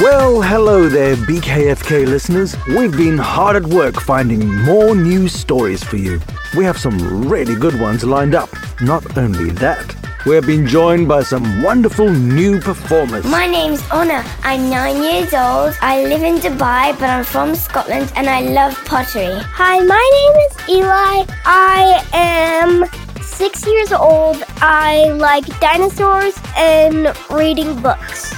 [0.00, 2.56] Well, hello there, BKFK listeners.
[2.68, 6.20] We've been hard at work finding more news stories for you.
[6.56, 8.48] We have some really good ones lined up.
[8.80, 13.24] Not only that, we have been joined by some wonderful new performers.
[13.24, 14.24] My name's Honor.
[14.44, 15.74] I'm nine years old.
[15.82, 19.34] I live in Dubai, but I'm from Scotland and I love pottery.
[19.34, 21.24] Hi, my name is Eli.
[21.44, 22.84] I am
[23.20, 24.44] six years old.
[24.58, 28.32] I like dinosaurs and reading books.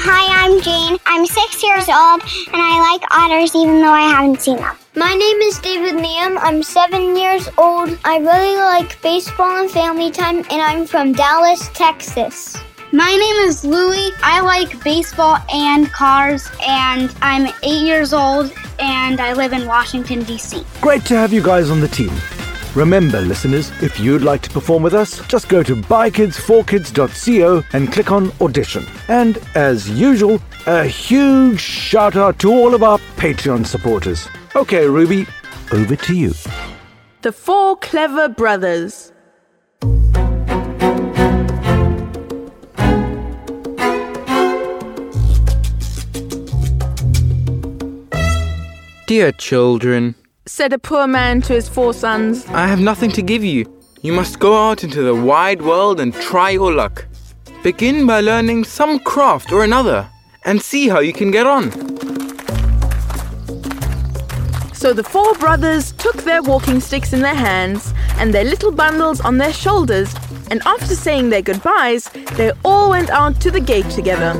[0.00, 0.96] Hi, I'm Jane.
[1.06, 4.76] I'm six years old and I like otters even though I haven't seen them.
[4.94, 6.38] My name is David Liam.
[6.40, 7.98] I'm seven years old.
[8.04, 12.56] I really like baseball and family time, and I'm from Dallas, Texas.
[12.92, 14.12] My name is Louie.
[14.22, 20.22] I like baseball and cars and I'm eight years old and I live in Washington,
[20.22, 20.64] D.C.
[20.80, 22.12] Great to have you guys on the team.
[22.74, 28.12] Remember, listeners, if you'd like to perform with us, just go to bykids4kids.co and click
[28.12, 28.86] on audition.
[29.08, 34.28] And as usual, a huge shout out to all of our Patreon supporters.
[34.54, 35.26] Okay, Ruby,
[35.72, 36.32] over to you.
[37.22, 39.12] The Four Clever Brothers.
[49.06, 50.14] Dear children,
[50.48, 52.46] Said a poor man to his four sons.
[52.46, 53.66] I have nothing to give you.
[54.00, 57.04] You must go out into the wide world and try your luck.
[57.62, 60.08] Begin by learning some craft or another
[60.46, 61.70] and see how you can get on.
[64.72, 69.20] So the four brothers took their walking sticks in their hands and their little bundles
[69.20, 70.14] on their shoulders,
[70.50, 74.32] and after saying their goodbyes, they all went out to the gate together.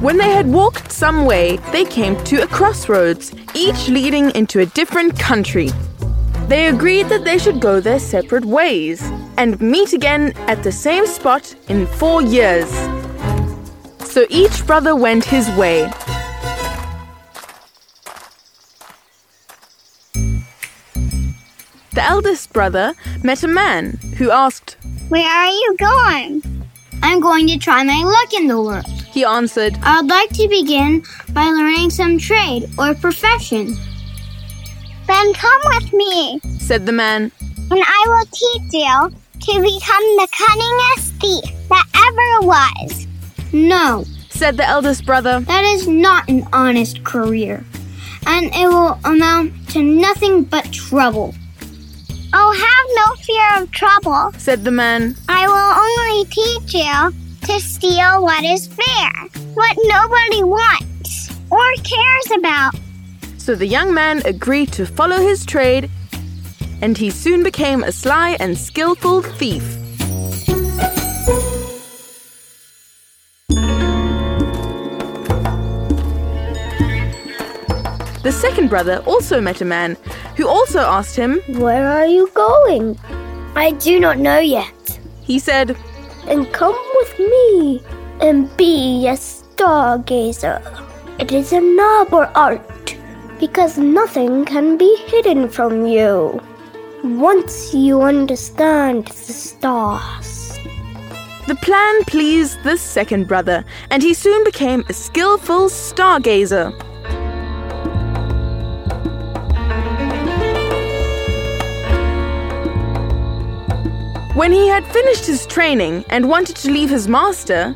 [0.00, 4.66] When they had walked some way, they came to a crossroads, each leading into a
[4.66, 5.70] different country.
[6.46, 9.02] They agreed that they should go their separate ways
[9.36, 12.70] and meet again at the same spot in four years.
[14.04, 15.90] So each brother went his way.
[21.90, 22.94] The eldest brother
[23.24, 24.76] met a man who asked,
[25.08, 26.68] Where are you going?
[27.02, 28.86] I'm going to try my luck in the world.
[29.18, 33.74] He answered, I'd like to begin by learning some trade or profession.
[35.08, 37.32] Then come with me said the man.
[37.72, 43.08] and I will teach you to become the cunningest thief that ever was.
[43.52, 45.40] No, said the eldest brother.
[45.40, 47.64] that is not an honest career,
[48.24, 51.34] and it will amount to nothing but trouble.
[52.32, 54.30] Oh, have no fear of trouble.
[54.38, 55.16] said the man.
[55.28, 59.10] I will only teach you to steal what is fair,
[59.54, 62.74] what nobody wants or cares about.
[63.38, 65.88] So the young man agreed to follow his trade,
[66.82, 69.64] and he soon became a sly and skillful thief.
[78.22, 79.96] The second brother also met a man
[80.36, 82.98] who also asked him, Where are you going?
[83.56, 85.00] I do not know yet.
[85.22, 85.76] he said,
[86.26, 87.82] Then come with me
[88.20, 90.60] and be a stargazer.
[91.18, 92.96] It is a noble art
[93.40, 96.40] because nothing can be hidden from you
[97.04, 100.58] once you understand the stars.
[101.46, 106.74] The plan pleased the second brother, and he soon became a skillful stargazer.
[114.38, 117.74] When he had finished his training and wanted to leave his master,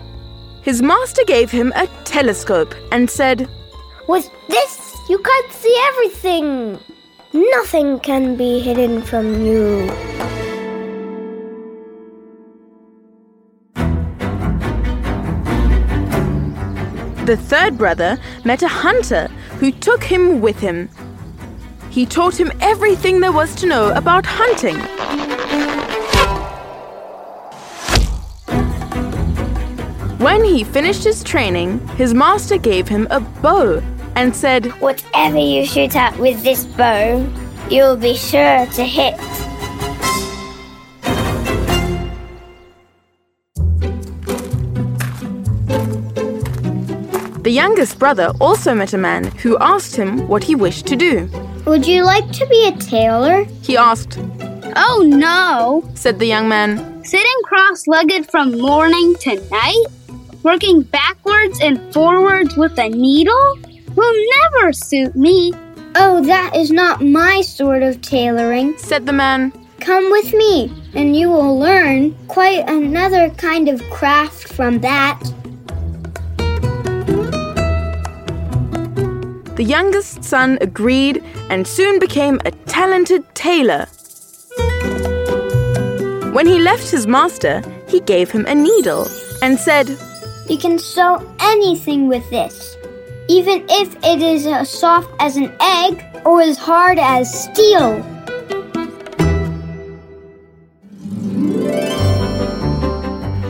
[0.63, 3.49] his master gave him a telescope and said,
[4.07, 6.79] With this, you can see everything.
[7.33, 9.87] Nothing can be hidden from you.
[17.27, 19.27] The third brother met a hunter
[19.59, 20.91] who took him with him.
[21.91, 24.81] He taught him everything there was to know about hunting.
[30.23, 33.83] When he finished his training, his master gave him a bow
[34.15, 37.29] and said, Whatever you shoot at with this bow,
[37.69, 39.17] you'll be sure to hit.
[47.43, 51.29] The youngest brother also met a man who asked him what he wished to do.
[51.67, 53.43] Would you like to be a tailor?
[53.63, 54.21] He asked.
[54.77, 57.03] Oh no, said the young man.
[57.05, 59.87] Sitting cross legged from morning to night?
[60.43, 63.59] Working backwards and forwards with a needle?
[63.95, 65.53] Will never suit me.
[65.95, 68.77] Oh, that is not my sort of tailoring.
[68.77, 74.53] Said the man, Come with me, and you will learn quite another kind of craft
[74.53, 75.21] from that.
[79.55, 83.87] The youngest son agreed and soon became a talented tailor.
[86.33, 89.07] When he left his master, he gave him a needle
[89.41, 89.97] and said,
[90.49, 92.77] You can sew anything with this,
[93.29, 98.05] even if it is as soft as an egg or as hard as steel.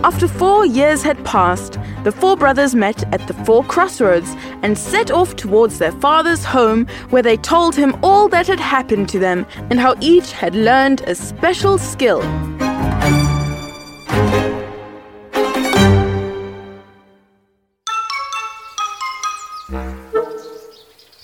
[0.05, 5.11] After four years had passed, the four brothers met at the four crossroads and set
[5.11, 9.47] off towards their father's home, where they told him all that had happened to them
[9.71, 12.21] and how each had learned a special skill.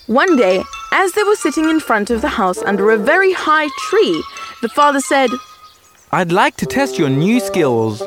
[0.09, 3.67] One day, as they were sitting in front of the house under a very high
[3.77, 4.23] tree,
[4.59, 5.29] the father said,
[6.11, 8.01] I'd like to test your new skills.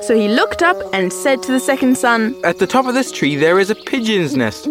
[0.00, 3.12] So he looked up and said to the second son, At the top of this
[3.12, 4.64] tree there is a pigeon's nest.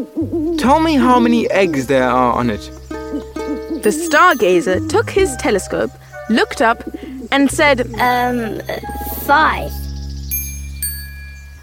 [0.58, 2.62] Tell me how many eggs there are on it.
[2.90, 5.92] The stargazer took his telescope,
[6.32, 6.84] looked up,
[7.32, 8.60] and said, Um,
[9.28, 9.72] five.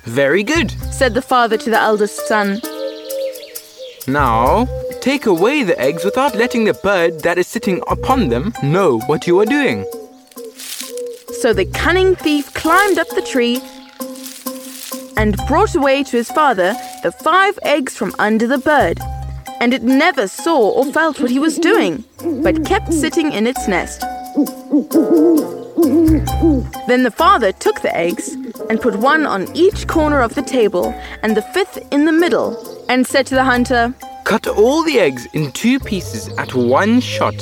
[0.04, 0.70] Very good.
[0.92, 2.60] said the father to the eldest son.
[4.06, 4.66] Now,
[5.08, 9.26] take away the eggs without letting the bird that is sitting upon them know what
[9.26, 9.82] you are doing.
[11.40, 13.62] So the cunning thief climbed up the tree
[15.16, 19.00] and brought away to his father the five eggs from under the bird.
[19.60, 22.04] And it never saw or felt what he was doing,
[22.42, 24.02] but kept sitting in its nest.
[26.86, 28.34] Then the father took the eggs
[28.68, 32.50] and put one on each corner of the table and the fifth in the middle,
[32.90, 33.94] and said to the hunter,
[34.28, 37.34] Cut all the eggs in two pieces at one shot.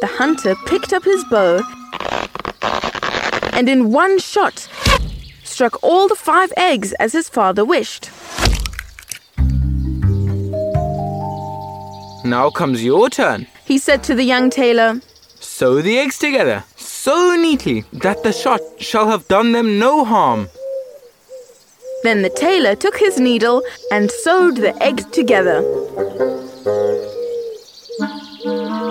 [0.00, 1.62] The hunter picked up his bow
[3.52, 4.68] and in one shot
[5.44, 8.10] struck all the five eggs as his father wished.
[12.24, 13.46] Now comes your turn.
[13.64, 15.00] He said to the young tailor,
[15.38, 20.48] Sew the eggs together so neatly that the shot shall have done them no harm.
[22.06, 25.60] Then the tailor took his needle and sewed the eggs together.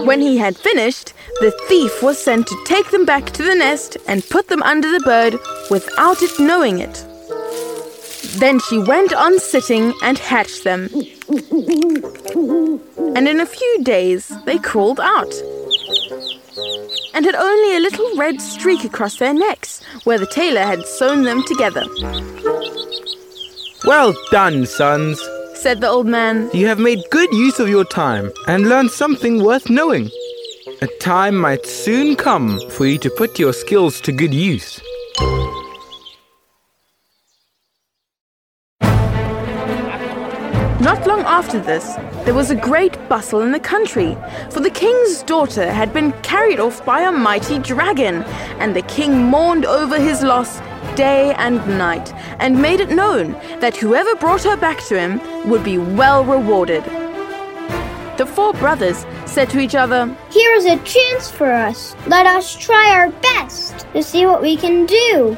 [0.03, 3.95] When he had finished, the thief was sent to take them back to the nest
[4.09, 5.35] and put them under the bird
[5.71, 7.05] without it knowing it.
[8.35, 10.89] Then she went on sitting and hatched them.
[13.15, 15.33] And in a few days they crawled out
[17.13, 21.23] and had only a little red streak across their necks where the tailor had sewn
[21.23, 21.85] them together.
[23.85, 25.21] Well done, sons.
[25.53, 26.49] Said the old man.
[26.55, 30.09] You have made good use of your time and learned something worth knowing.
[30.81, 34.81] A time might soon come for you to put your skills to good use.
[40.81, 44.17] Not long after this, there was a great bustle in the country,
[44.49, 48.23] for the king's daughter had been carried off by a mighty dragon,
[48.59, 50.59] and the king mourned over his loss
[50.95, 55.63] day and night, and made it known that whoever brought her back to him would
[55.63, 56.83] be well rewarded.
[58.17, 61.95] The four brothers said to each other, Here is a chance for us.
[62.07, 65.35] Let us try our best to see what we can do.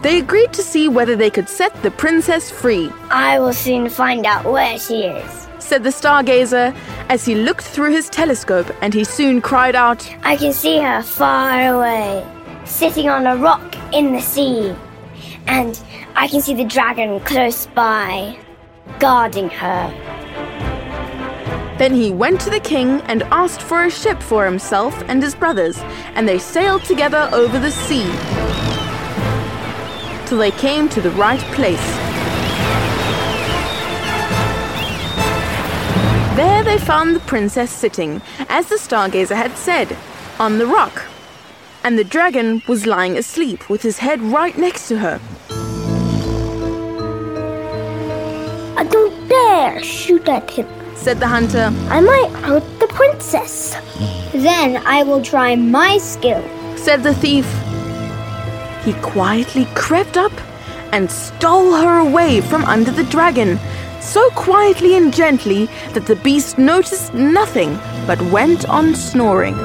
[0.00, 2.90] They agreed to see whether they could set the princess free.
[3.10, 5.46] I will soon find out where she is.
[5.58, 6.74] Said the stargazer
[7.08, 11.02] as he looked through his telescope, and he soon cried out, I can see her
[11.02, 12.26] far away,
[12.64, 14.74] sitting on a rock in the sea.
[15.46, 15.80] And
[16.14, 18.38] I can see the dragon close by,
[18.98, 20.12] guarding her.
[21.78, 25.34] Then he went to the king and asked for a ship for himself and his
[25.34, 25.78] brothers,
[26.14, 28.08] and they sailed together over the sea
[30.26, 31.84] till they came to the right place.
[36.36, 39.96] There they found the princess sitting, as the stargazer had said,
[40.38, 41.04] on the rock,
[41.84, 45.20] and the dragon was lying asleep with his head right next to her.
[48.76, 50.66] I don't dare shoot at him,
[51.02, 53.74] Said the hunter, I might hurt the princess.
[54.32, 56.42] Then I will try my skill.
[56.76, 57.46] said the thief.
[58.84, 60.32] he quietly crept up
[60.92, 63.58] and stole her away from under the dragon,
[64.00, 67.74] so quietly and gently that the beast noticed nothing
[68.06, 69.56] but went on snoring.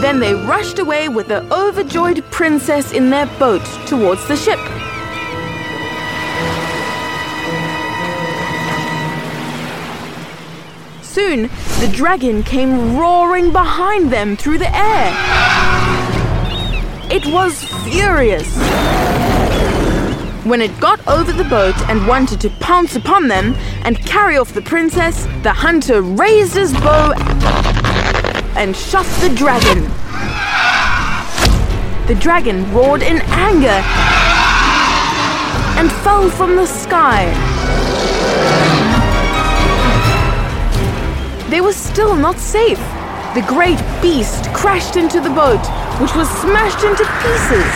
[0.00, 4.58] Then they rushed away with the overjoyed princess in their boat towards the ship.
[11.12, 15.12] Soon, the dragon came roaring behind them through the air.
[17.10, 18.56] It was furious.
[20.46, 23.54] When it got over the boat and wanted to pounce upon them
[23.84, 27.12] and carry off the princess, the hunter raised his bow
[28.56, 29.82] and shot the dragon.
[32.06, 33.82] The dragon roared in anger
[35.78, 38.71] and fell from the sky.
[41.52, 42.78] They were still not safe.
[43.34, 45.60] The great beast crashed into the boat,
[46.00, 47.70] which was smashed into pieces.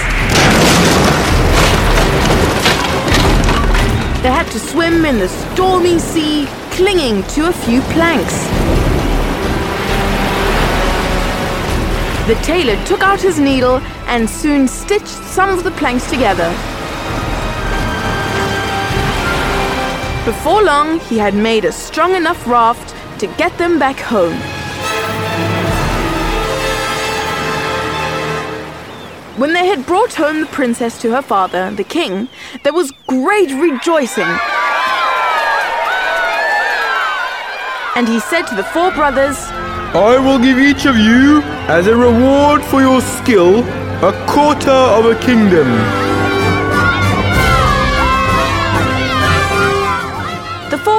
[4.23, 8.39] They had to swim in the stormy sea, clinging to a few planks.
[12.29, 15.07] The tailor took out his needle and soon stitched
[15.37, 16.49] some of the planks together.
[20.25, 24.37] Before long, he had made a strong enough raft to get them back home.
[29.39, 32.29] When they had brought home the princess to her father, the king,
[32.63, 34.29] there was great rejoicing.
[37.97, 39.37] And he said to the four brothers,
[39.95, 43.61] I will give each of you, as a reward for your skill,
[44.05, 46.06] a quarter of a kingdom.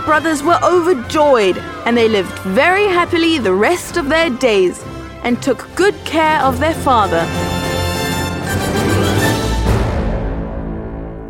[0.08, 4.82] Brothers were overjoyed, and they lived very happily the rest of their days
[5.24, 7.26] and took good care of their father.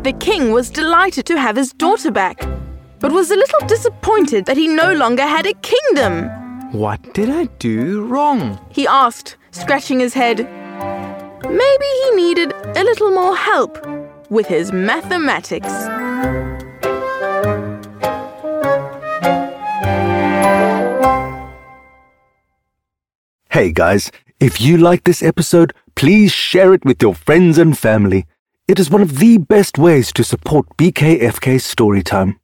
[0.04, 2.38] The king was delighted to have his daughter back,
[3.00, 6.28] but was a little disappointed that he no longer had a kingdom.
[6.70, 8.60] What did I do wrong?
[8.70, 10.38] He asked, scratching his head.
[11.42, 13.84] Maybe he needed a little more help
[14.30, 15.72] with his mathematics.
[23.58, 28.24] Hey guys, if you like this episode, please share it with your friends and family.
[28.68, 32.38] It is one of the best ways to support BKFK Storytime.